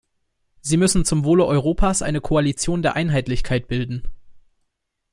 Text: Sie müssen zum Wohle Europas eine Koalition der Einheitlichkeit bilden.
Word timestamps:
Sie 0.61 0.77
müssen 0.77 1.05
zum 1.05 1.25
Wohle 1.25 1.45
Europas 1.45 2.01
eine 2.01 2.21
Koalition 2.21 2.81
der 2.81 2.95
Einheitlichkeit 2.95 3.67
bilden. 3.67 4.01